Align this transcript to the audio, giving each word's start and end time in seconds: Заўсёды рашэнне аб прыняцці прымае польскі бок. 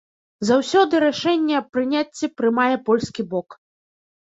Заўсёды 0.49 1.01
рашэнне 1.03 1.59
аб 1.59 1.67
прыняцці 1.77 2.31
прымае 2.41 2.73
польскі 2.91 3.29
бок. 3.37 3.61